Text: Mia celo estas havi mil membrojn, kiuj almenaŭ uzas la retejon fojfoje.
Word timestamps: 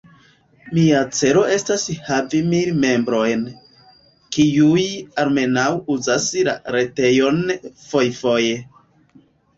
Mia 0.75 1.01
celo 1.17 1.41
estas 1.55 1.83
havi 2.07 2.39
mil 2.53 2.71
membrojn, 2.85 3.43
kiuj 4.37 4.87
almenaŭ 5.25 5.69
uzas 5.97 6.27
la 6.49 6.57
retejon 6.77 7.39
fojfoje. 7.85 8.57